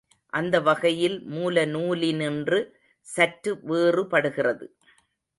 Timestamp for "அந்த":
0.33-0.55